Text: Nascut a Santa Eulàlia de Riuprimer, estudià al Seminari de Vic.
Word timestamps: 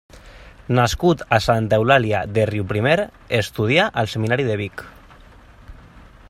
Nascut 0.79 1.19
a 1.37 1.39
Santa 1.47 1.79
Eulàlia 1.81 2.21
de 2.37 2.45
Riuprimer, 2.51 2.97
estudià 3.41 3.87
al 4.05 4.11
Seminari 4.15 4.49
de 4.49 4.57
Vic. 4.65 4.85